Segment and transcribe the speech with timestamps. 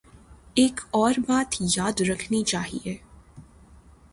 [0.53, 2.97] ایک اور بات یاد رکھنی چاہیے۔